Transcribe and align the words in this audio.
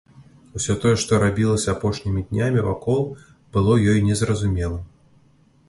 Усё 0.59 0.73
тое, 0.85 0.93
што 1.03 1.19
рабілася 1.23 1.69
апошнімі 1.75 2.23
днямі 2.31 2.65
вакол, 2.69 3.05
было 3.59 3.77
ёй 3.93 3.99
незразумелым. 4.09 4.83